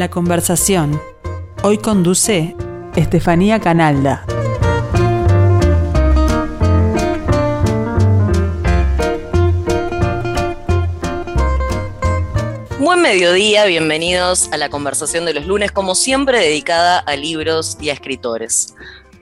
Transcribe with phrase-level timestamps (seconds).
[0.00, 0.98] La conversación.
[1.62, 2.56] Hoy conduce
[2.96, 4.24] Estefanía Canalda.
[12.78, 17.90] Buen mediodía, bienvenidos a la conversación de los lunes, como siempre dedicada a libros y
[17.90, 18.74] a escritores.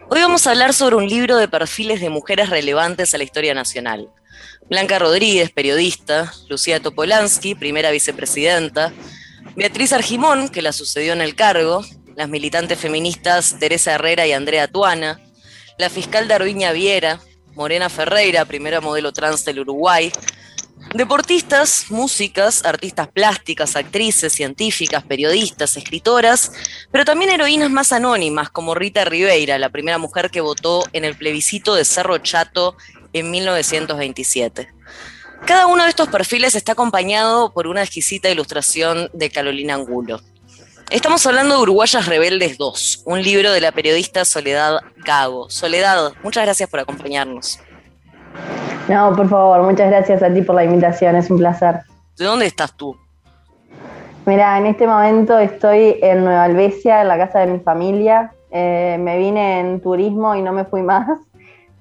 [0.08, 3.52] Hoy vamos a hablar sobre un libro de perfiles de mujeres relevantes a la historia
[3.52, 4.10] nacional.
[4.70, 8.92] Blanca Rodríguez, periodista, Lucía Topolansky, primera vicepresidenta,
[9.58, 14.68] Beatriz Argimón, que la sucedió en el cargo, las militantes feministas Teresa Herrera y Andrea
[14.68, 15.20] Tuana,
[15.78, 17.18] la fiscal Darviña Viera,
[17.56, 20.12] Morena Ferreira, primera modelo trans del Uruguay,
[20.94, 26.52] deportistas, músicas, artistas plásticas, actrices, científicas, periodistas, escritoras,
[26.92, 31.16] pero también heroínas más anónimas como Rita Ribeira, la primera mujer que votó en el
[31.16, 32.76] plebiscito de Cerro Chato
[33.12, 34.68] en 1927.
[35.46, 40.20] Cada uno de estos perfiles está acompañado por una exquisita ilustración de Carolina Angulo.
[40.90, 45.50] Estamos hablando de Uruguayas Rebeldes 2, un libro de la periodista Soledad Gago.
[45.50, 47.60] Soledad, muchas gracias por acompañarnos.
[48.88, 51.80] No, por favor, muchas gracias a ti por la invitación, es un placer.
[52.16, 52.96] ¿De dónde estás tú?
[54.24, 58.32] Mira, en este momento estoy en Nueva Albesia, en la casa de mi familia.
[58.50, 61.18] Eh, me vine en turismo y no me fui más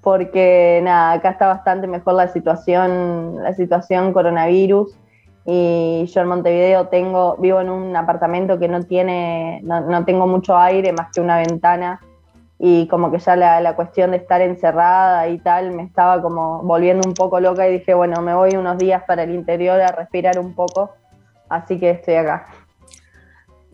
[0.08, 4.98] porque nada, acá está bastante mejor la situación, la situación coronavirus
[5.46, 10.58] y yo en Montevideo tengo, vivo en un apartamento que no tiene, no, tengo mucho
[10.58, 12.00] aire más que una ventana
[12.58, 16.64] y como que ya la, la, cuestión de estar encerrada y tal me estaba como
[16.64, 19.92] volviendo un poco loca y dije, bueno, me voy unos días para el interior a
[19.92, 20.92] respirar un poco,
[21.50, 22.48] así que estoy acá.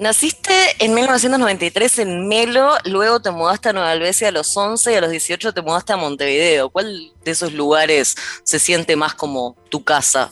[0.03, 0.51] Naciste
[0.81, 4.99] en 1993 en Melo, luego te mudaste a Nueva Albesia a los 11 y a
[4.99, 6.69] los 18 te mudaste a Montevideo.
[6.69, 10.29] ¿Cuál de esos lugares se siente más como tu casa?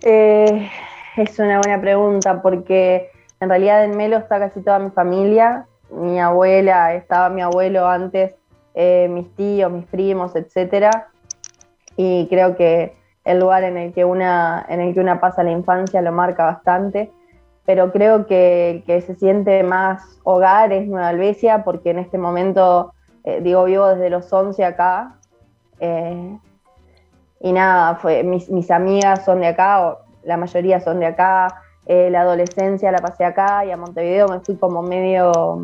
[0.00, 0.70] Eh,
[1.18, 3.10] es una buena pregunta porque
[3.40, 5.66] en realidad en Melo está casi toda mi familia.
[5.90, 8.36] Mi abuela, estaba mi abuelo antes,
[8.72, 11.08] eh, mis tíos, mis primos, etcétera.
[11.94, 15.50] Y creo que el lugar en el que una, en el que una pasa la
[15.50, 17.12] infancia lo marca bastante
[17.70, 22.92] pero creo que, que se siente más hogar es Nueva Albesia, porque en este momento,
[23.22, 25.14] eh, digo, vivo desde los 11 acá.
[25.78, 26.36] Eh,
[27.38, 31.62] y nada, mis, mis, amigas son de acá, la mayoría son de acá.
[31.86, 35.62] Eh, la adolescencia la pasé acá y a Montevideo me fui como medio,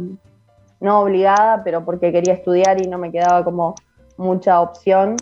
[0.79, 3.75] no obligada, pero porque quería estudiar y no me quedaba como
[4.17, 5.17] mucha opción.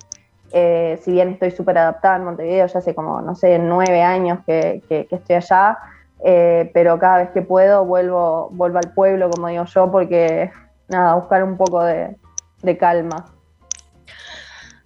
[0.53, 4.83] si bien estoy súper adaptada en Montevideo, ya hace como, no sé, nueve años que,
[4.87, 5.78] que estoy allá,
[6.27, 10.51] eh, pero cada vez que puedo vuelvo, vuelvo al pueblo, como digo yo, porque
[10.89, 12.17] nada, buscar un poco de,
[12.62, 13.27] de calma.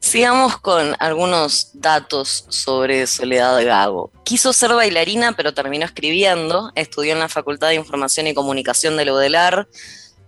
[0.00, 4.10] Sigamos con algunos datos sobre Soledad Gago.
[4.24, 6.72] Quiso ser bailarina, pero terminó escribiendo.
[6.74, 9.68] Estudió en la Facultad de Información y Comunicación de la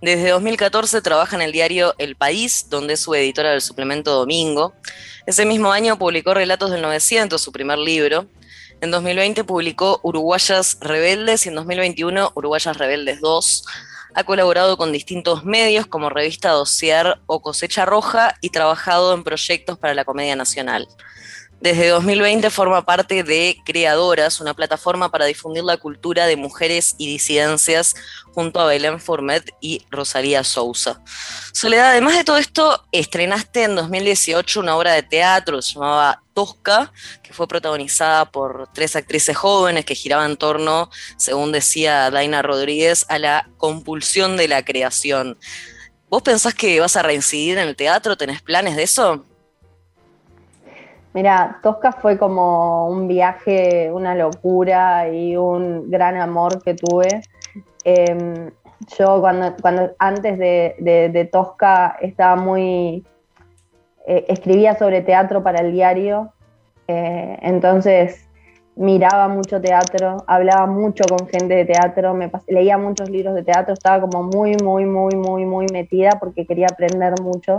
[0.03, 4.75] Desde 2014 trabaja en el diario El País, donde es su editora del suplemento Domingo.
[5.27, 8.27] Ese mismo año publicó Relatos del 900, su primer libro,
[8.81, 13.65] en 2020 publicó Uruguayas Rebeldes y en 2021 Uruguayas Rebeldes 2.
[14.15, 19.79] Ha colaborado con distintos medios como Revista Dossier o Cosecha Roja y trabajado en proyectos
[19.79, 20.89] para la Comedia Nacional.
[21.61, 27.07] Desde 2020 forma parte de Creadoras, una plataforma para difundir la cultura de mujeres y
[27.07, 27.95] disidencias
[28.33, 31.03] junto a Belén Formet y Rosalía Sousa.
[31.53, 36.95] Soledad, además de todo esto, estrenaste en 2018 una obra de teatro, se llamaba Tosca,
[37.23, 40.89] que fue protagonizada por tres actrices jóvenes que giraban en torno,
[41.19, 45.39] según decía Daina Rodríguez, a la compulsión de la creación.
[46.09, 48.17] ¿Vos pensás que vas a reincidir en el teatro?
[48.17, 49.27] ¿Tenés planes de eso?
[51.13, 57.23] Mira, Tosca fue como un viaje, una locura y un gran amor que tuve.
[57.85, 58.51] Em,
[58.97, 63.05] yo cuando, cuando antes de, Tosca estaba muy...
[64.07, 66.33] Eh, escribía sobre teatro para el diario,
[66.89, 68.27] eh, entonces
[68.77, 73.75] miraba mucho teatro, hablaba mucho con gente de teatro, me leía muchos libros de teatro,
[73.75, 77.59] estaba como muy, muy, muy, muy, muy metida porque quería aprender mucho.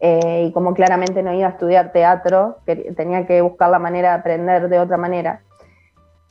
[0.00, 2.58] Eh, y como claramente no iba a estudiar teatro,
[2.96, 5.40] tenía que buscar la manera de aprender de otra manera.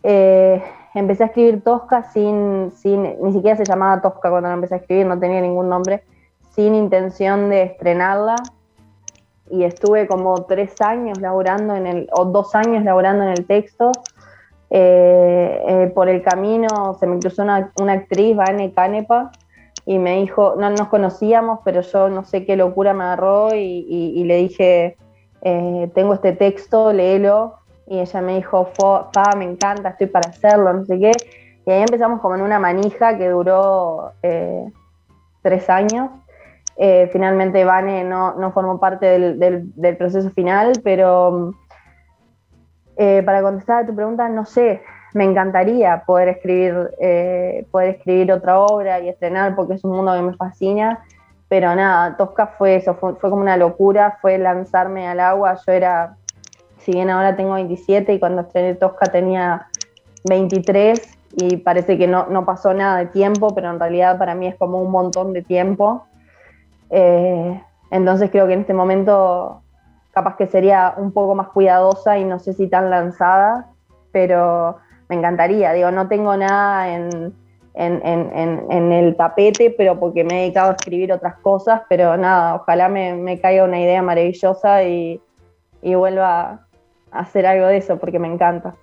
[0.04, 0.62] Eh,
[0.94, 4.77] empecé a escribir Tosca sin, sin, ni siquiera se llamaba Tosca cuando la empecé a
[4.77, 6.04] escribir, no tenía ningún nombre,
[6.50, 8.36] sin intención de estrenarla.
[9.50, 13.92] Y estuve como tres años laborando en el, o dos años laborando en el texto.
[14.69, 19.31] Eh, por el camino se me cruzó una, una actriz, Vane Canepa,
[19.85, 24.24] y me dijo, no nos conocíamos, pero yo no sé qué locura me agarró y,
[24.24, 24.97] le dije,
[25.41, 27.56] eh, tengo este texto, léelo.
[27.85, 31.12] Y ella me dijo, fa, me encanta, estoy para hacerlo, no sé qué.
[31.65, 34.71] Y ahí empezamos como en una manija que duró eh,
[35.41, 36.12] tres años.
[36.77, 41.51] Eh, finalmente Vane no, no, formó parte del, proceso final, pero
[42.95, 44.81] para contestar a tu pregunta, no sé,
[45.13, 46.89] me encantaría poder escribir,
[47.71, 51.04] poder escribir otra obra y estrenar porque es un mundo que me fascina,
[51.48, 55.71] pero nada, Tosca fue eso, fue, fue como una locura, fue lanzarme al agua, yo
[55.71, 56.15] era,
[56.80, 59.68] si bien ahora tengo 27 y cuando estrené Tosca tenía
[60.25, 64.48] 23, y parece que no, no, pasó nada de tiempo, pero en realidad para mí
[64.48, 66.06] es como un montón de tiempo.
[66.92, 69.62] Eh, entonces creo que en este momento
[70.12, 73.68] capaz que sería un poco más cuidadosa y no sé si tan lanzada,
[74.12, 74.77] pero
[75.13, 75.74] me encantaría.
[75.74, 77.33] Digo, no tengo nada en,
[77.75, 82.18] en, en, en el tapete, pero porque me he dedicado a escribir otras cosas, pero
[82.18, 85.21] nada, ojalá me, me caiga una idea maravillosa y,
[85.81, 86.68] y vuelva
[87.12, 88.75] a hacer algo de eso, porque me encanta.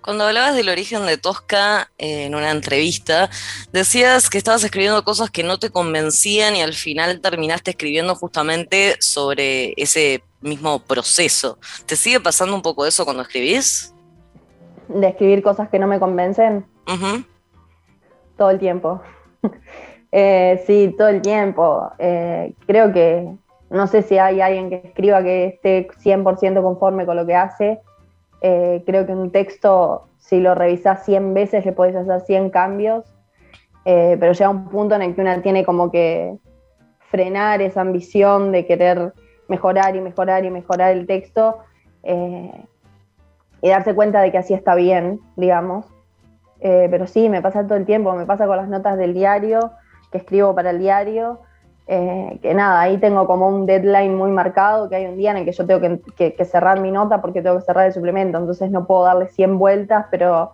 [0.00, 3.28] Cuando hablabas del origen de Tosca eh, en una entrevista,
[3.72, 8.96] decías que estabas escribiendo cosas que no te convencían y al final terminaste escribiendo justamente
[9.00, 11.58] sobre ese mismo proceso.
[11.84, 13.92] ¿Te sigue pasando un poco eso cuando escribís?
[14.88, 16.66] De escribir cosas que no me convencen.
[18.36, 19.00] Todo el tiempo.
[20.10, 21.90] Eh, sí, todo el tiempo.
[21.98, 23.30] Eh, creo que
[23.68, 27.78] no sé si hay alguien que escriba que esté 100% conforme con lo que hace
[28.40, 33.04] eh, creo que un texto, si lo revisas 100 veces, le podés hacer 100 cambios,
[33.84, 36.38] pero llega un punto en el que una tiene como que
[37.10, 39.12] frenar esa ambición de querer
[39.48, 41.58] mejorar y mejorar y mejorar el texto
[42.02, 42.52] eh,
[43.62, 45.86] y darse cuenta de que así está bien, digamos.
[46.60, 49.72] pero sí, me pasa todo el tiempo, me pasa con las notas del diario,
[50.10, 51.40] que escribo para el diario,
[51.90, 55.38] eh, que nada, ahí tengo como un deadline muy marcado, que hay un día en
[55.38, 55.80] el que yo tengo
[56.14, 59.58] que, cerrar mi nota porque tengo que cerrar el suplemento, entonces no puedo darle 100
[59.58, 60.52] vueltas, pero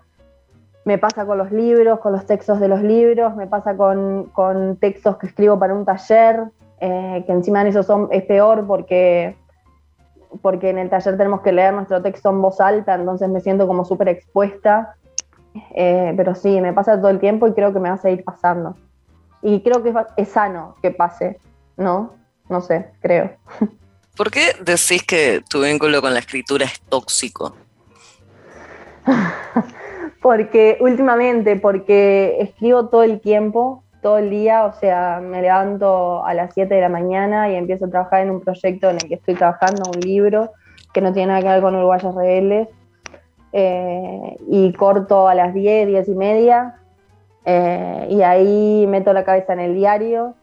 [0.84, 4.30] me pasa con los libros, con los textos de los libros, me pasa con,
[4.80, 6.44] textos que escribo para un taller,
[6.78, 9.36] eh, que encima de eso son, es peor porque,
[10.42, 13.66] porque en el taller tenemos que leer nuestro texto en voz alta, entonces me siento
[13.66, 14.96] como súper expuesta,
[15.75, 18.25] eh, pero sí, me pasa todo el tiempo y creo que me va a seguir
[18.25, 18.76] pasando.
[19.42, 21.38] Y creo que es sano que pase,
[21.76, 22.14] ¿no?
[22.48, 23.31] No sé, creo.
[24.16, 27.54] ¿Por qué decís que tu vínculo con la escritura es tóxico?
[30.22, 36.34] porque últimamente, porque escribo todo el tiempo, todo el día, o sea, me levanto a
[36.34, 39.14] las 7 de la mañana y empiezo a trabajar en un proyecto en el que
[39.14, 40.50] estoy trabajando, un libro
[40.92, 42.68] que no tiene nada que ver con Uruguayas Rebeldes,
[43.54, 46.74] eh, y corto a las 10, 10 y media,
[47.46, 50.34] eh, y ahí meto la cabeza en el diario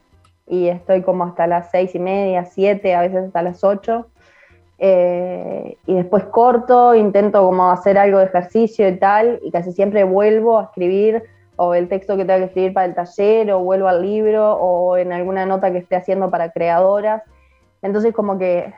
[0.48, 4.08] y estoy como hasta las seis y media, siete, a veces hasta las ocho.
[4.80, 10.04] Eh, y después corto, intento como hacer algo de ejercicio y tal, y casi siempre
[10.04, 11.22] vuelvo a escribir
[11.64, 14.98] o el texto que tengo que escribir para el taller, o vuelvo al libro, o
[14.98, 17.22] en alguna nota que esté haciendo para creadoras.
[17.84, 18.74] Entonces como que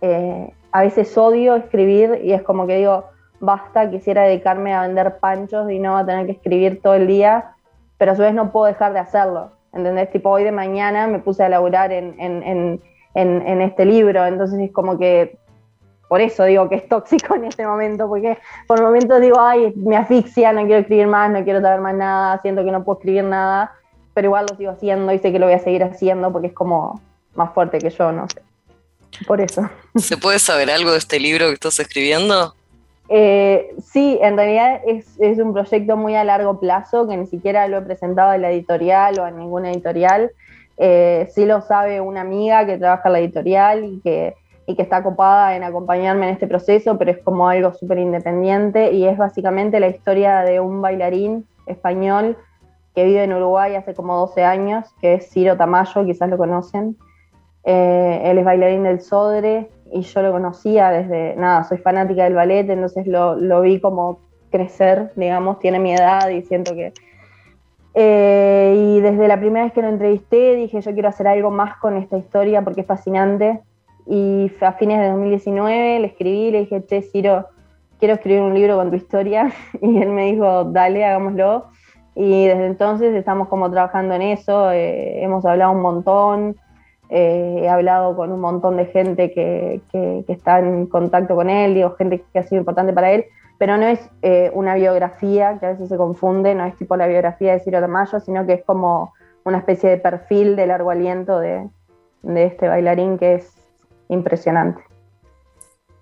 [0.00, 3.04] eh, a veces odio escribir y es como que digo,
[3.40, 7.56] basta, quisiera dedicarme a vender panchos y no a tener que escribir todo el día,
[7.98, 9.52] pero a su vez no puedo dejar de hacerlo.
[9.74, 10.10] ¿Entendés?
[10.10, 12.80] Tipo, hoy de mañana me puse a laburar en,
[13.14, 15.36] este libro, entonces es como que
[16.12, 19.96] por eso digo que es tóxico en este momento, porque por momentos digo, ay, me
[19.96, 23.24] asfixia, no quiero escribir más, no quiero saber más nada, siento que no puedo escribir
[23.24, 23.72] nada,
[24.12, 26.52] pero igual lo sigo haciendo y sé que lo voy a seguir haciendo porque es
[26.52, 27.00] como
[27.34, 28.42] más fuerte que yo, no sé.
[29.26, 29.70] Por eso.
[29.96, 32.54] ¿Se puede saber algo de este libro que estás escribiendo?
[33.08, 37.78] Eh, sí, en realidad es, un proyecto muy a largo plazo que ni siquiera lo
[37.78, 40.30] he presentado en la editorial o en ninguna editorial.
[40.76, 44.34] Eh, sí lo sabe una amiga que trabaja en la editorial y que,
[44.66, 48.92] y que está copada en acompañarme en este proceso, pero es como algo súper independiente
[48.92, 52.36] y es básicamente la historia de un bailarín español
[52.94, 56.96] que vive en Uruguay hace como 12 años, que es Ciro Tamayo, quizás lo conocen.
[57.64, 62.34] Eh, él es bailarín del Sodre, y yo lo conocía desde, nada, soy fanática del
[62.34, 66.92] ballet, entonces lo, lo vi como crecer, digamos, tiene mi edad y siento que...
[67.94, 71.76] Eh, y desde la primera vez que lo entrevisté dije, yo quiero hacer algo más
[71.76, 73.60] con esta historia porque es fascinante.
[74.06, 77.46] Y a fines de 2019 le escribí, le dije, che, Ciro,
[77.98, 79.52] quiero escribir un libro con tu historia.
[79.80, 81.66] Y él me dijo, dale, hagámoslo.
[82.14, 86.56] Y desde entonces estamos como trabajando en eso, eh, hemos hablado un montón,
[87.08, 89.80] eh, he hablado con un montón de gente que,
[90.28, 93.24] está en contacto con él, digo, gente que ha sido importante para él,
[93.58, 97.06] pero no es eh, una biografía, que a veces se confunde, no es tipo la
[97.06, 99.12] biografía de Ciro Mayo, sino que es como
[99.44, 101.68] una especie de perfil de largo aliento de,
[102.22, 103.51] este bailarín que es
[104.12, 104.82] impresionante.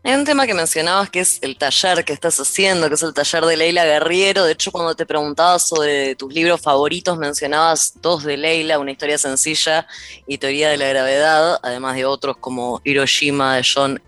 [0.03, 3.13] Hay un tema que mencionabas que es el taller que estás haciendo, que es el
[3.13, 4.45] taller de Leila Guerriero.
[4.45, 9.19] De hecho, cuando te preguntaba sobre tus libros favoritos, mencionabas dos de Leila, Una historia
[9.19, 9.87] sencilla
[10.27, 14.03] y Teoría de la gravedad, además de otros como Hiroshima de John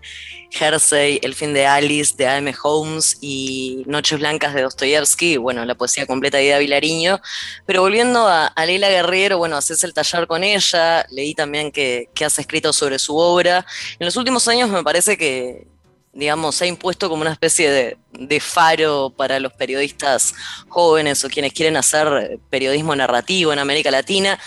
[0.49, 2.55] Hersey, El fin de Alice de A.M.
[2.63, 7.21] Holmes y Noches Blancas de Dostoyevsky, bueno, la poesía completa de Ida Vilariño.
[7.67, 12.39] Pero volviendo a, Leila Guerriero, bueno, haces el taller con ella, leí también que has
[12.39, 13.63] escrito sobre su obra.
[13.99, 15.71] En los últimos años me parece que
[16.13, 20.33] digamos, se ha impuesto como una especie de, faro para los periodistas
[20.69, 24.37] jóvenes o quienes quieren hacer periodismo narrativo en América Latina.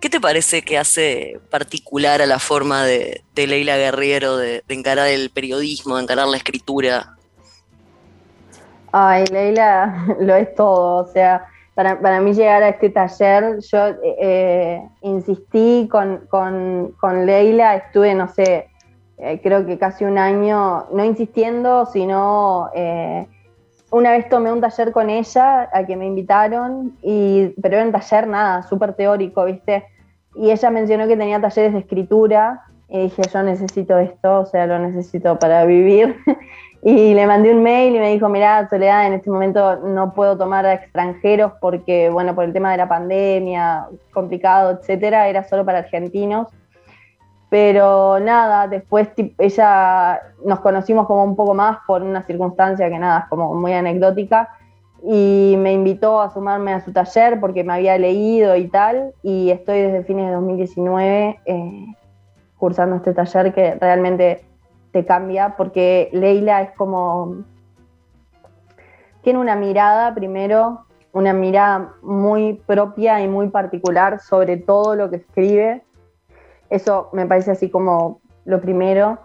[0.00, 5.30] ¿Qué te parece que hace particular a la forma de, Leila Guerriero de, encarar el
[5.30, 7.16] periodismo, de encarar la escritura?
[8.90, 11.04] Ay, Leila lo es todo.
[11.04, 17.76] O sea, para, mí llegar a este taller, yo eh, eh, insistí con, con Leila,
[17.76, 18.71] estuve, no sé,
[19.24, 23.24] eh, creo que casi un año, no insistiendo, sino eh,
[23.92, 27.92] una vez tomé un taller con ella, a que me invitaron, y, pero era un
[27.92, 29.84] taller nada, súper teórico, ¿viste?
[30.34, 34.66] Y ella mencionó que tenía talleres de escritura, y dije, yo necesito esto, o sea,
[34.66, 36.16] lo necesito para vivir.
[36.82, 40.36] y le mandé un mail y me dijo, mira, Soledad, en este momento no puedo
[40.36, 45.64] tomar a extranjeros porque, bueno, por el tema de la pandemia, complicado, etcétera, era solo
[45.64, 46.48] para argentinos.
[47.52, 53.18] Pero nada, después ella nos conocimos como un poco más por una circunstancia que nada,
[53.18, 54.48] es como muy anecdótica,
[55.04, 59.50] y me invitó a sumarme a su taller porque me había leído y tal, y
[59.50, 61.86] estoy desde fines de 2019 eh,
[62.56, 64.46] cursando este taller que realmente
[64.92, 67.44] te cambia, porque Leila es como,
[69.20, 75.16] tiene una mirada primero, una mirada muy propia y muy particular sobre todo lo que
[75.16, 75.82] escribe
[76.72, 79.18] eso me parece así como lo primero.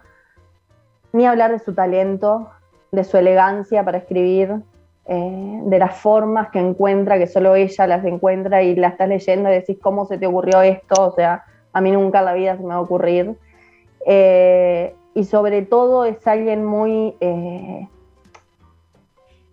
[1.13, 2.49] Ni hablar de su talento,
[2.91, 4.55] de su elegancia para escribir,
[5.05, 9.49] eh, de las formas que encuentra, que solo ella las encuentra y la estás leyendo
[9.49, 12.57] y decís cómo se te ocurrió esto, o sea, a mí nunca en la vida
[12.57, 13.37] se me va a ocurrir.
[14.05, 17.87] Eh, y sobre todo es alguien muy, eh,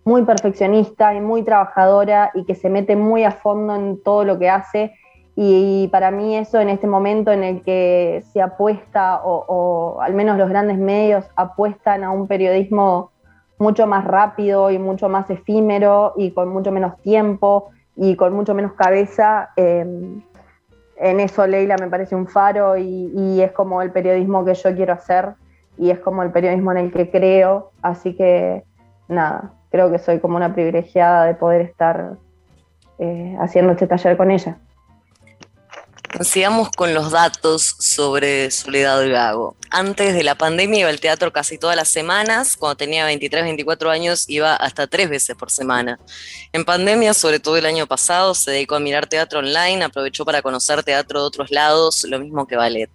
[0.03, 4.37] muy perfeccionista y muy trabajadora y que se mete muy a fondo en todo lo
[4.37, 4.93] que hace
[5.35, 10.37] y para mí eso en este momento en el que se apuesta, o, al menos
[10.37, 13.11] los grandes medios apuestan a un periodismo
[13.59, 18.53] mucho más rápido y mucho más efímero y con mucho menos tiempo y con mucho
[18.53, 20.21] menos cabeza, em,
[20.97, 24.73] en eso Leila me parece un faro y, y, es como el periodismo que yo
[24.75, 25.33] quiero hacer
[25.77, 28.63] y es como el periodismo en el que creo, así que
[29.07, 32.17] nada, creo que soy como una privilegiada de poder estar
[32.97, 34.57] eh, haciendo este taller con ella.
[36.21, 39.57] Sigamos con los datos sobre Soledad Gago.
[39.69, 42.55] Antes de la pandemia iba al teatro casi todas las semanas.
[42.55, 45.99] Cuando tenía 23, 24 años iba hasta tres veces por semana.
[46.53, 50.41] En pandemia, sobre todo el año pasado, se dedicó a mirar teatro online, aprovechó para
[50.41, 52.91] conocer teatro de otros lados, lo mismo que ballet.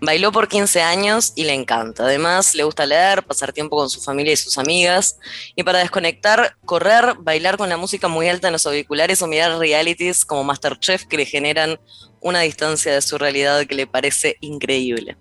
[0.00, 2.04] Bailó por 15 años y le encanta.
[2.04, 5.18] Además, le gusta leer, pasar tiempo con su familia y sus amigas.
[5.56, 9.58] Y para desconectar, correr, bailar con la música muy alta en los auriculares o mirar
[9.58, 11.80] realities como Masterchef que le generan
[12.22, 15.16] una distancia de su realidad que le parece increíble.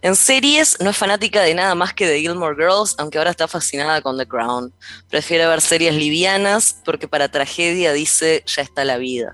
[0.00, 3.46] En series no es fanática de nada más que de Gilmore Girls, aunque ahora está
[3.46, 4.74] fascinada con The Crown.
[5.08, 9.32] Prefiere ver series livianas porque para tragedia dice ya está la vida.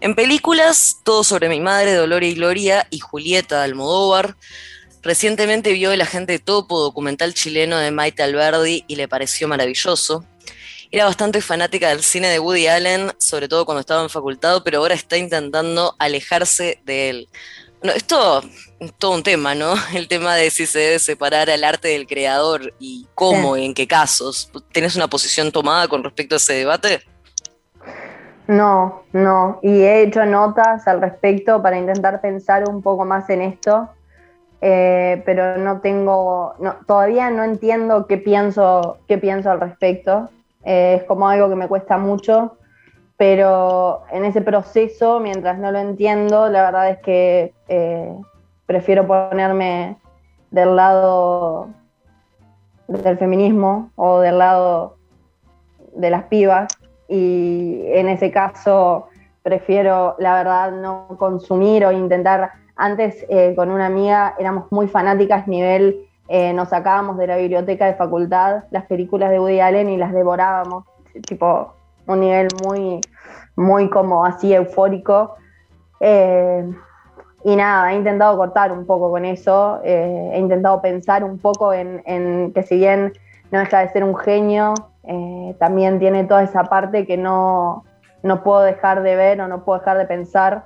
[0.00, 4.36] En películas, todo sobre mi madre, Dolor y Gloria y Julieta Almodóvar.
[5.02, 10.24] Recientemente vio El agente topo, documental chileno de Maite Alberdi, y le pareció maravilloso.
[10.94, 14.78] Era bastante fanática del cine de Woody Allen, sobre todo cuando estaba en facultad, pero
[14.78, 17.28] ahora está intentando alejarse de él.
[17.80, 18.42] Bueno, esto
[18.78, 19.74] es todo un tema, ¿no?
[19.92, 23.74] El tema de si se debe separar al arte del creador y cómo, y en
[23.74, 24.52] qué casos.
[24.70, 27.00] ¿Tienes una posición tomada con respecto a ese debate?
[28.46, 29.58] No, no.
[29.64, 33.88] Y he hecho notas al respecto para intentar pensar un poco más en esto.
[34.60, 36.54] Eh, pero no tengo,
[36.86, 40.30] todavía no entiendo qué pienso, qué pienso al respecto.
[40.64, 42.56] Eh, es como algo que me cuesta mucho,
[43.16, 48.14] pero en ese proceso, mientras no lo entiendo, la verdad es que eh,
[48.66, 49.98] prefiero ponerme
[50.50, 51.68] del lado
[52.88, 54.96] del feminismo o del lado
[55.94, 56.68] de las pibas.
[57.08, 59.08] Y en ese caso
[59.42, 62.50] prefiero la verdad no consumir o intentar.
[62.76, 67.86] Antes eh, con una amiga éramos muy fanáticas nivel eh, nos sacábamos de la biblioteca
[67.86, 70.84] de facultad las películas de Woody Allen y las devorábamos,
[71.26, 71.74] tipo
[72.06, 73.00] un nivel muy,
[73.56, 75.36] muy como así eufórico.
[76.00, 76.70] Eh,
[77.44, 81.74] y nada, he intentado cortar un poco con eso, eh, he intentado pensar un poco
[81.74, 83.12] en, que si bien
[83.50, 84.72] no deja de ser un genio,
[85.58, 87.84] también tiene toda esa parte que no,
[88.22, 90.64] no puedo dejar de ver o no puedo dejar de pensar.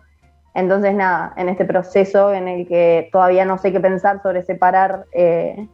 [0.58, 5.04] Entonces, nada, en este proceso en el que todavía no sé qué pensar sobre separar
[5.12, 5.68] eh,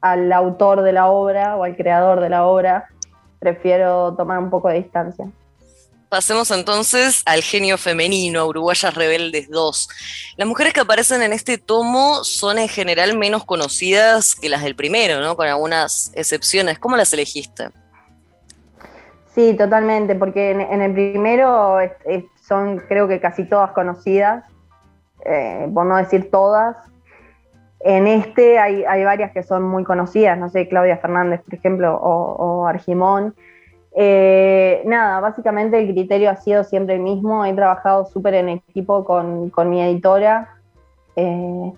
[0.00, 2.88] al autor de la obra o al creador de la obra,
[3.40, 5.26] prefiero tomar un poco de distancia.
[6.08, 9.88] Pasemos entonces al genio femenino, Uruguayas Rebeldes 2.
[10.38, 14.76] Las mujeres que aparecen en este tomo son en general menos conocidas que las del
[14.76, 15.36] primero, ¿no?
[15.36, 16.78] Con algunas excepciones.
[16.78, 17.68] ¿Cómo las elegiste?
[19.34, 21.78] Sí, totalmente, porque en, el primero
[22.46, 24.44] son creo que casi todas conocidas,
[25.24, 26.76] eh, por no decir todas.
[27.80, 32.32] En este hay, varias que son muy conocidas, no sé, Claudia Fernández, por ejemplo, o,
[32.34, 33.34] o Argimón.
[33.98, 37.46] Eh, nada, básicamente el criterio ha sido siempre el mismo.
[37.46, 40.54] He trabajado súper en equipo con, mi editora.
[41.16, 41.72] Eh,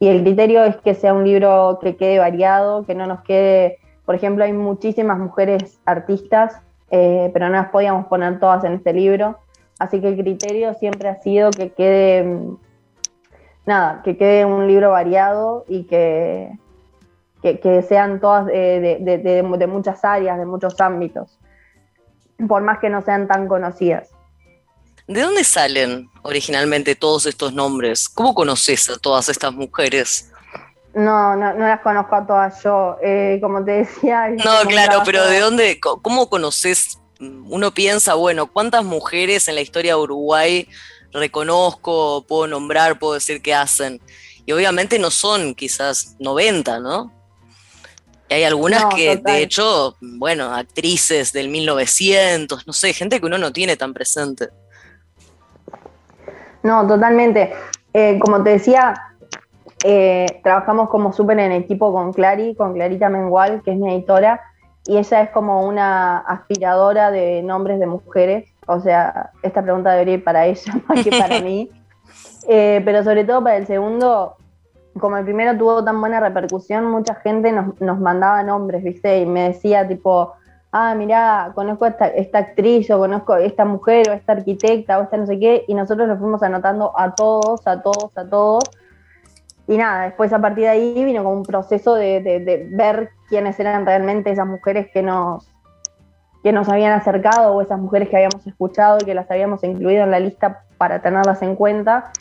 [0.00, 3.78] y el criterio es que sea un libro que quede variado, que no nos quede.
[4.06, 6.58] Por ejemplo, hay muchísimas mujeres artistas,
[6.90, 9.38] eh, pero no las podíamos poner todas en este libro.
[9.78, 12.40] Así que el criterio siempre ha sido que quede.
[13.66, 16.50] Nada, que quede un libro variado y que,
[17.42, 21.38] que, sean todas de muchas áreas, de muchos ámbitos
[22.46, 24.10] por más que no sean tan conocidas.
[25.06, 28.08] ¿De dónde salen originalmente todos estos nombres?
[28.08, 30.30] ¿Cómo conoces a todas estas mujeres?
[30.94, 32.96] No, no, las conozco a todas yo.
[33.02, 34.28] Eh, como te decía.
[34.44, 35.80] No, claro, pero ¿de dónde?
[35.80, 36.98] ¿Cómo conoces?
[37.20, 40.68] Uno piensa, bueno, ¿cuántas mujeres en la historia de Uruguay
[41.12, 44.00] reconozco, puedo nombrar, puedo decir que hacen?
[44.46, 47.12] Y obviamente no son quizás 90, ¿no?
[48.28, 53.38] Y hay algunas que, de hecho, bueno, actrices del 1900, no sé, gente que uno
[53.38, 54.48] no tiene tan presente.
[56.62, 57.52] No, totalmente.
[57.94, 58.94] Eh, como te decía,
[59.84, 64.40] eh, trabajamos como súper en equipo con Clary, con Clarita Mengual, que es mi editora,
[64.86, 68.48] y ella es como una aspiradora de nombres de mujeres.
[68.66, 71.70] O sea, esta pregunta debería ir para ella más que para mí.
[72.50, 74.36] Eh, pero sobre todo para el segundo,
[74.98, 79.20] como el primero tuvo tan buena repercusión, mucha gente nos, mandaba nombres, ¿viste?
[79.20, 80.32] Y me decía tipo,
[80.72, 85.02] ah, mirá, conozco a esta, actriz, o conozco a esta mujer, o esta arquitecta, o
[85.02, 88.64] esta no sé qué, y nosotros lo fuimos anotando a todos, a todos, a todos.
[89.68, 93.84] Y nada, después a partir de ahí vino como un proceso de, ver quiénes eran
[93.84, 95.46] realmente esas mujeres que nos,
[96.42, 100.04] que nos habían acercado, o esas mujeres que habíamos escuchado y que las habíamos incluido
[100.04, 102.12] en la lista para tenerlas en cuenta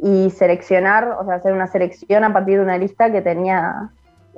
[0.00, 3.90] y seleccionar, o sea, hacer una selección a partir de una lista que tenía,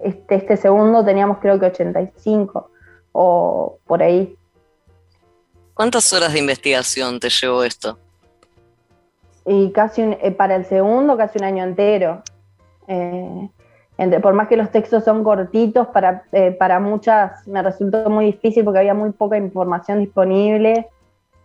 [0.05, 2.71] este, este segundo teníamos creo que 85
[3.13, 4.37] o por ahí.
[5.73, 7.99] ¿Cuántas horas de investigación te llevó esto?
[9.47, 12.23] Y casi eh, para el segundo, casi un año entero.
[12.89, 13.51] Eh,
[14.23, 18.65] por más que los textos son cortitos, para, eh, para muchas me resultó muy difícil
[18.65, 20.89] porque había muy poca información disponible.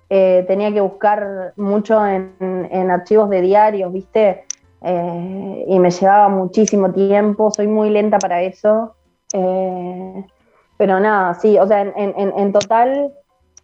[0.09, 4.45] Eh, tenía que buscar mucho en, archivos de diarios, ¿viste?
[4.81, 8.95] Y me llevaba muchísimo tiempo, soy muy lenta para eso.
[9.31, 13.13] Pero nada, sí, o sea, en, total,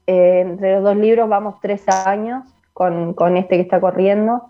[0.07, 4.49] entre los dos libros vamos tres años con, con este que está corriendo.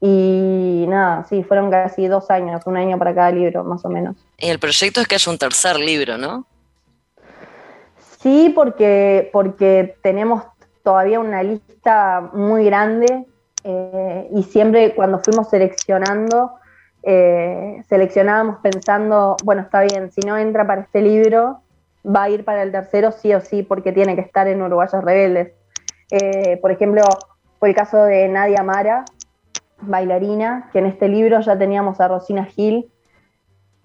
[0.00, 4.16] Y nada, sí, fueron casi dos años, un año para cada libro, más o menos.
[4.38, 6.46] Y el proyecto es que haya un tercer libro, ¿no?
[8.20, 10.44] Sí, porque, porque tenemos
[10.82, 13.26] todavía una lista muy grande
[13.64, 16.52] eh, y siempre cuando fuimos seleccionando,
[17.02, 21.60] eh, seleccionábamos pensando, bueno, está bien, si no entra para este libro,
[22.04, 25.04] va a ir para el tercero sí o sí, porque tiene que estar en Uruguayos
[25.04, 25.52] Rebeldes.
[26.10, 27.02] Eh, por ejemplo,
[27.58, 29.04] fue el caso de Nadia Mara,
[29.80, 32.90] bailarina, que en este libro ya teníamos a Rosina Gil,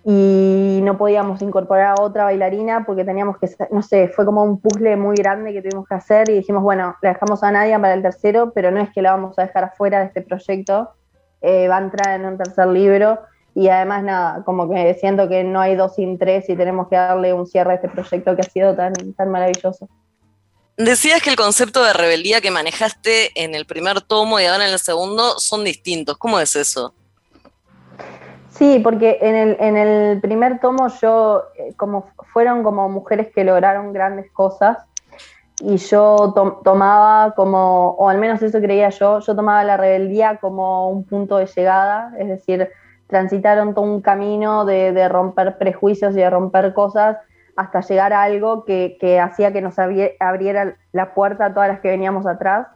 [0.06, 4.60] y no podíamos incorporar a otra bailarina porque teníamos que, no sé, fue como un
[4.60, 7.94] puzzle muy grande que tuvimos que hacer y dijimos, bueno, la dejamos a Nadia para
[7.94, 10.92] el tercero, pero no es que la vamos a dejar afuera de este proyecto,
[11.42, 13.20] eh, va a entrar en un tercer libro
[13.56, 16.98] y además nada, como que siento que no hay dos sin tres y tenemos que
[16.98, 19.88] darle un cierre a este proyecto que ha sido tan, tan maravilloso.
[20.78, 24.74] Decías que el concepto de rebeldía que manejaste en el primer tomo y ahora en
[24.74, 26.18] el segundo son distintos.
[26.18, 26.94] ¿Cómo es eso?
[28.50, 33.44] Sí, porque en el, en el primer tomo yo, eh, como fueron como mujeres que
[33.44, 34.78] lograron grandes cosas,
[35.62, 36.34] y yo
[36.64, 41.38] tomaba como, o al menos eso creía yo, yo tomaba la rebeldía como un punto
[41.38, 42.70] de llegada, es decir,
[43.08, 47.18] transitaron todo un camino de, romper prejuicios y de romper cosas
[47.56, 51.80] hasta llegar a algo que, que hacía que nos abriera la puerta a todas las
[51.80, 52.68] que veníamos atrás.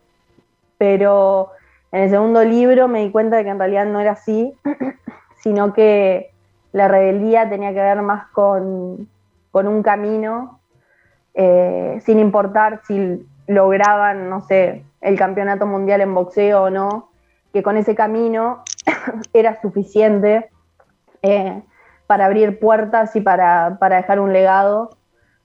[0.77, 1.51] Pero
[1.91, 4.53] En el segundo libro me di cuenta de que en realidad no era así,
[5.41, 6.31] sino que
[6.73, 9.09] la rebeldía tenía que ver más con,
[9.53, 10.59] un camino,
[11.33, 17.09] eh, sin importar si lograban, no sé, el campeonato mundial en boxeo o no,
[17.53, 18.63] que con ese camino
[19.33, 20.49] era suficiente
[21.23, 21.63] eh,
[22.07, 24.97] para abrir puertas y para, dejar un legado.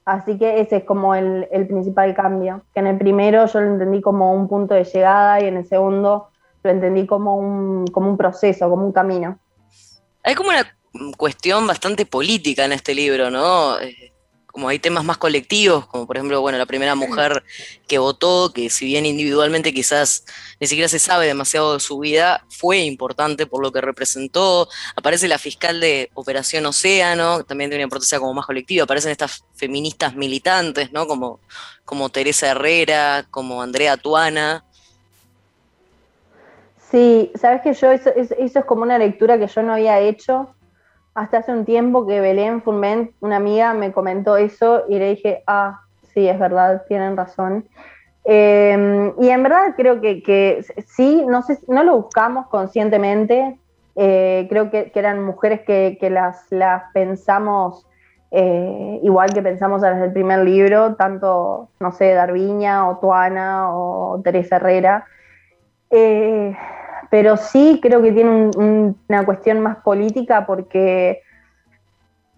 [0.05, 4.01] Así que ese es como el, principal cambio, que en el primero yo lo entendí
[4.01, 6.29] como un punto de llegada y en el segundo
[6.63, 9.37] lo entendí como un, como un proceso, como un camino.
[10.23, 10.65] Hay como una
[11.17, 13.79] cuestión bastante política en este libro, ¿no?
[13.79, 14.12] Eh,
[14.53, 17.43] como hay temas más colectivos, como por ejemplo, bueno, la primera mujer
[17.87, 20.25] que votó, que si bien individualmente quizás
[20.59, 24.69] ni siquiera se sabe demasiado de su vida, fue importante por lo que representó.
[24.95, 28.83] Aparece la fiscal de Operación Océano, también de una importancia como más colectiva.
[28.83, 31.07] Aparecen estas feministas militantes, ¿no?
[31.07, 31.39] Como,
[31.83, 34.63] como Teresa Herrera, como Andrea Tuana.
[36.91, 40.53] Sí, sabes que yo, eso, eso es como una lectura que yo no había hecho
[41.15, 45.43] hasta hace un tiempo que Belén Fulment, una amiga, me comentó eso y le dije,
[45.47, 45.81] ah,
[46.13, 47.65] sí, es verdad, tienen razón.
[48.25, 53.59] Em, y en verdad creo que, sí, no, sé, no lo buscamos conscientemente,
[53.95, 57.85] eh, creo que, eran mujeres que, las, las, pensamos
[58.31, 63.75] eh, igual que pensamos a las del primer libro, tanto, no sé, Darviña o Tuana
[63.75, 65.05] o Teresa Herrera.
[65.91, 66.57] Eh,
[67.13, 71.21] pero sí creo que tiene una cuestión más política porque,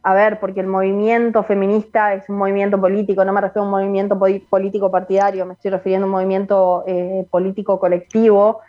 [0.04, 3.72] a ver, porque el movimiento feminista es un movimiento político, no me refiero a un
[3.72, 8.60] movimiento político partidario, me estoy refiriendo a un movimiento eh, político colectivo,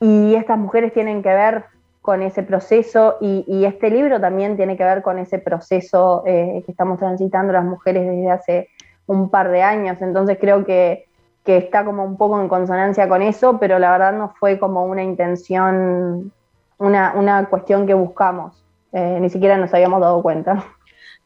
[0.00, 1.66] y estas mujeres tienen que ver
[2.00, 6.72] con ese proceso y, este libro también tiene que ver con ese proceso eh, que
[6.72, 8.68] estamos transitando las mujeres desde hace
[9.06, 11.04] un par de años, entonces creo que
[11.44, 14.86] que está como un poco en consonancia con eso, pero la verdad no fue como
[14.86, 16.32] una intención,
[16.78, 18.64] una, cuestión que buscamos.
[18.92, 20.64] Eh, ni siquiera nos habíamos dado cuenta.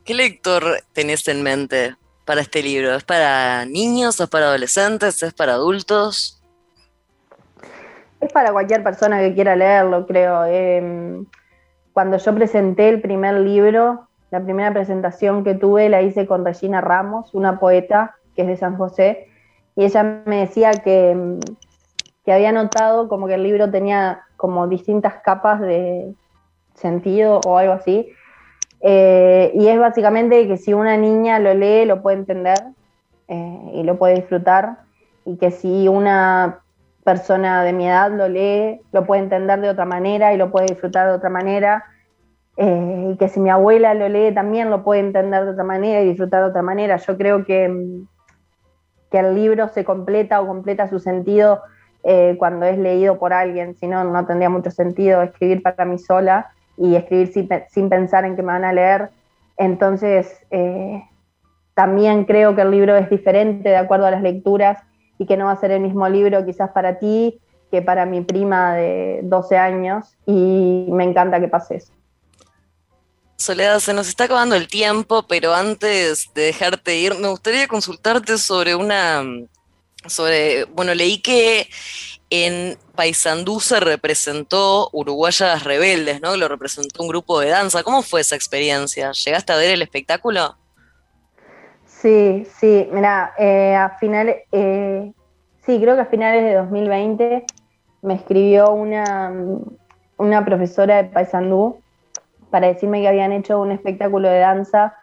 [0.04, 2.94] ¿Qué lector tenés en mente para este libro?
[2.94, 4.18] ¿Es para niños?
[4.18, 5.22] ¿Es para adolescentes?
[5.22, 6.42] ¿Es para adultos?
[8.20, 10.44] Es para cualquier persona que quiera leerlo, creo.
[10.46, 11.26] Em,
[11.92, 16.80] cuando yo presenté el primer libro, la primera presentación que tuve la hice con Regina
[16.80, 19.28] Ramos, una poeta que es de San José,
[19.78, 21.38] y ella me decía que,
[22.24, 26.16] que había notado como que el libro tenía como distintas capas de
[26.74, 28.10] sentido o algo así.
[28.80, 32.58] Eh, y es básicamente que si una niña lo lee, lo puede entender
[33.28, 34.78] eh, y lo puede disfrutar.
[35.24, 36.58] Y que si una
[37.04, 40.66] persona de mi edad lo lee, lo puede entender de otra manera y lo puede
[40.66, 41.84] disfrutar de otra manera.
[42.56, 46.00] Eh, y que si mi abuela lo lee, también lo puede entender de otra manera
[46.00, 46.96] y disfrutar de otra manera.
[46.96, 48.02] Yo creo que,
[49.10, 51.62] que el libro se completa o completa su sentido
[52.04, 55.98] eh, cuando es leído por alguien, si no, no tendría mucho sentido escribir para mí
[55.98, 57.28] sola y escribir
[57.68, 59.10] sin, pensar en que me van a leer.
[59.56, 61.02] Entonces, eh,
[61.74, 64.82] también creo que el libro es diferente de acuerdo a las lecturas
[65.18, 67.40] y que no va a ser el mismo libro quizás para ti
[67.70, 71.92] que para mi prima de 12 años y me encanta que pase eso.
[73.38, 78.36] Soledad, se nos está acabando el tiempo, pero antes de dejarte ir, me gustaría consultarte
[78.36, 79.22] sobre una,
[80.06, 81.68] sobre, bueno, leí que
[82.30, 86.36] en Paysandú se representó Uruguayas Rebeldes, ¿no?
[86.36, 87.84] Lo representó un grupo de danza.
[87.84, 89.12] ¿Cómo fue esa experiencia?
[89.12, 90.56] ¿Llegaste a ver el espectáculo?
[91.86, 95.12] Sí, sí, mira, eh, a finales, eh,
[95.64, 97.44] sí, creo que a finales de 2020
[98.02, 99.32] me escribió una,
[100.16, 101.80] una profesora de Paysandú
[102.50, 104.94] para decirme que habían hecho un espectáculo de danza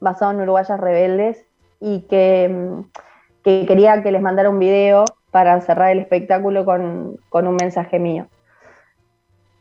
[0.00, 1.46] basado en uruguayas rebeldes
[1.80, 2.80] y que, mm,
[3.42, 8.26] quería que les mandara un video para cerrar el espectáculo con, un mensaje mío.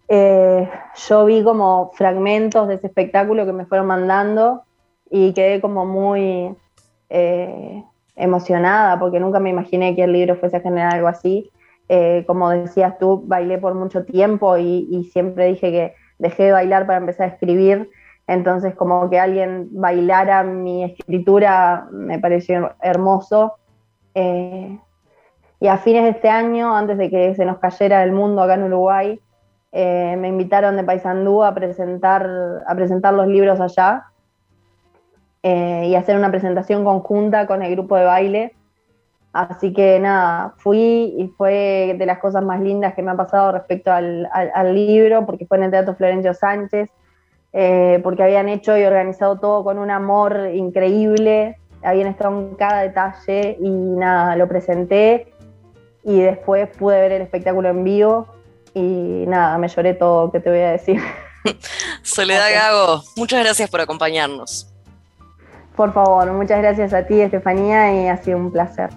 [0.07, 0.69] Eh,
[1.07, 4.63] yo vi como fragmentos de ese espectáculo que me fueron mandando
[5.09, 6.53] y quedé como muy
[7.09, 7.83] eh,
[8.15, 11.49] emocionada porque nunca me imaginé que el libro fuese a generar algo así.
[11.87, 16.85] Eh, como decías tú, bailé por mucho tiempo y siempre dije que dejé de bailar
[16.85, 17.89] para empezar a escribir,
[18.27, 23.55] entonces como que alguien bailara mi escritura me pareció hermoso.
[24.13, 24.79] Eh,
[25.59, 28.53] y a fines de este año, antes de que se nos cayera el mundo acá
[28.53, 29.19] en Uruguay,
[29.71, 32.27] eh, me invitaron de Paysandú a presentar,
[32.67, 34.05] a presentar los libros allá
[35.43, 38.55] eh, y hacer una presentación conjunta con el grupo de baile.
[39.33, 43.53] Así que nada, fui y fue de las cosas más lindas que me ha pasado
[43.53, 44.27] respecto al,
[44.73, 46.89] libro, porque fue en el Teatro Florencio Sánchez,
[47.53, 52.81] eh, porque habían hecho y organizado todo con un amor increíble, habían estado en cada
[52.81, 55.33] detalle y nada, lo presenté
[56.03, 58.27] y después pude ver el espectáculo en vivo
[58.73, 61.01] y nada, me lloré todo, ¿qué te voy a decir?
[62.03, 64.67] Soledad Gago, muchas gracias por acompañarnos.
[65.77, 68.89] Por favor, muchas gracias a ti, Estefanía, y ha sido un placer.